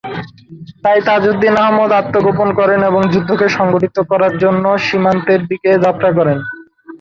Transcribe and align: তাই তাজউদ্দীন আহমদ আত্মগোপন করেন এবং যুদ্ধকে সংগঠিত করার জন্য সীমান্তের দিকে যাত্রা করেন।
তাই 0.83 0.99
তাজউদ্দীন 1.07 1.55
আহমদ 1.61 1.91
আত্মগোপন 1.93 2.49
করেন 2.59 2.79
এবং 2.83 3.01
যুদ্ধকে 3.13 3.47
সংগঠিত 3.57 3.97
করার 4.11 4.33
জন্য 4.43 4.65
সীমান্তের 4.87 5.41
দিকে 5.49 5.69
যাত্রা 5.85 6.09
করেন। 6.17 6.37